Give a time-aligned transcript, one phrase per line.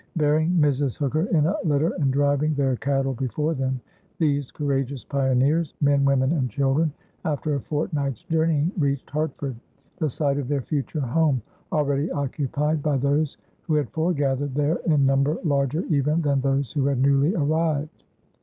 [0.15, 0.97] Bearing Mrs.
[0.97, 3.79] Hooker in a litter and driving their cattle before them,
[4.17, 6.91] these courageous pioneers, men, women, and children,
[7.23, 9.55] after a fortnight's journeying, reached Hartford,
[9.97, 15.05] the site of their future home, already occupied by those who had foregathered there in
[15.05, 18.03] number larger even than those who had newly arrived.